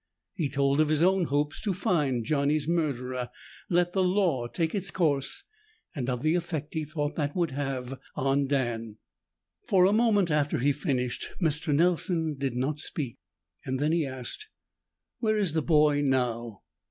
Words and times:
He 0.33 0.49
told 0.49 0.81
of 0.81 0.89
his 0.89 1.03
own 1.03 1.25
hopes 1.25 1.61
to 1.61 1.75
find 1.75 2.25
Johnny's 2.25 2.67
murderer, 2.67 3.29
let 3.69 3.93
the 3.93 4.01
law 4.01 4.47
take 4.47 4.73
its 4.73 4.89
course, 4.89 5.43
and 5.93 6.09
of 6.09 6.23
the 6.23 6.33
effect 6.33 6.73
he 6.73 6.83
thought 6.83 7.15
that 7.17 7.35
would 7.35 7.51
have 7.51 7.99
on 8.15 8.47
Dan. 8.47 8.97
For 9.67 9.85
a 9.85 9.93
moment 9.93 10.31
after 10.31 10.57
he 10.57 10.71
finished, 10.71 11.27
Mr. 11.39 11.71
Nelson 11.71 12.33
did 12.35 12.55
not 12.55 12.79
speak. 12.79 13.19
Then 13.63 13.91
he 13.91 14.03
asked, 14.03 14.47
"Where 15.19 15.37
is 15.37 15.53
the 15.53 15.61
boy 15.61 16.01
now?" 16.03 16.63